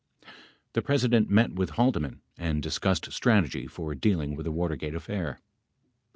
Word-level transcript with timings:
the 0.73 0.81
President 0.81 1.29
met 1.29 1.53
with 1.53 1.69
Haldeman 1.69 2.23
and 2.35 2.63
discussed 2.63 3.11
strategy 3.11 3.67
for 3.67 3.93
dealing 3.93 4.35
with 4.35 4.45
the 4.45 4.51
Watergate 4.51 4.95
affair. 4.95 5.39